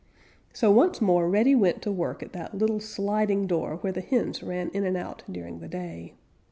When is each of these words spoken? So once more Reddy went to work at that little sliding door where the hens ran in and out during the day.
So 0.51 0.71
once 0.71 0.99
more 0.99 1.29
Reddy 1.29 1.53
went 1.53 1.83
to 1.83 1.91
work 1.91 2.23
at 2.23 2.33
that 2.33 2.57
little 2.57 2.79
sliding 2.79 3.45
door 3.45 3.75
where 3.81 3.93
the 3.93 4.01
hens 4.01 4.41
ran 4.41 4.69
in 4.69 4.83
and 4.83 4.97
out 4.97 5.21
during 5.31 5.59
the 5.59 5.67
day. 5.67 6.15